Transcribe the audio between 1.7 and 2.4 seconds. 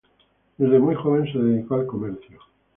al comercio.